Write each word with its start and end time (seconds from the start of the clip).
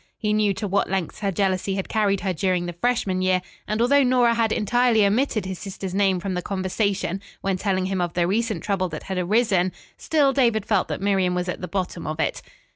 He 0.17 0.33
knew 0.33 0.51
to 0.55 0.67
what 0.67 0.89
lengths 0.89 1.19
her 1.19 1.31
jealousy 1.31 1.75
had 1.75 1.87
carried 1.87 2.21
her 2.21 2.33
during 2.33 2.65
the 2.65 2.73
freshman 2.73 3.21
year, 3.21 3.39
and 3.67 3.79
although 3.83 4.01
Nora 4.01 4.33
had 4.33 4.51
entirely 4.51 5.05
omitted 5.05 5.45
his 5.45 5.59
sister's 5.59 5.93
name 5.93 6.19
from 6.19 6.33
the 6.33 6.41
conversation 6.41 7.21
when 7.41 7.55
telling 7.57 7.85
him 7.85 8.01
of 8.01 8.13
the 8.13 8.25
recent 8.25 8.63
trouble 8.63 8.89
that 8.89 9.03
had 9.03 9.19
arisen, 9.19 9.71
still 9.97 10.33
David 10.33 10.65
felt 10.65 10.87
that 10.87 11.01
Miriam 11.01 11.35
was 11.35 11.47
at 11.47 11.61
the 11.61 11.67
bottom 11.67 12.07
of 12.07 12.19
it. 12.19 12.41